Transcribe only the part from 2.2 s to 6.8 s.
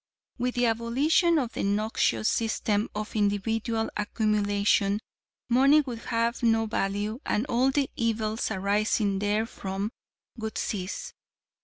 system of individual accumulation, money would have no